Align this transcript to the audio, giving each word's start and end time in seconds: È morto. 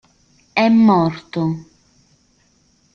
È 0.53 0.67
morto. 0.67 1.43